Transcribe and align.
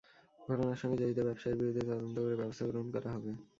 ঘটনার 0.39 0.79
সঙ্গে 0.81 0.97
জড়িত 1.01 1.19
ব্যবসায়ীর 1.27 1.59
বিরুদ্ধে 1.59 1.83
তদন্ত 1.89 2.17
করে 2.23 2.35
ব্যবস্থা 2.41 2.63
গ্রহণ 2.69 2.87
করা 2.95 3.09
হবে। 3.15 3.31